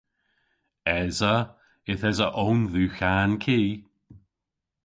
[0.99, 1.35] Esa.
[1.91, 3.61] Yth esa own dhywgh a'n ki.